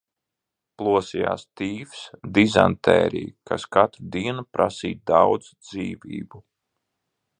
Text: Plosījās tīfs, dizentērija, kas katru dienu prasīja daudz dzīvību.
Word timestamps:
Plosījās 0.81 1.43
tīfs, 1.61 1.99
dizentērija, 2.37 3.35
kas 3.51 3.67
katru 3.77 4.09
dienu 4.17 4.47
prasīja 4.57 4.99
daudz 5.13 5.53
dzīvību. 5.69 6.43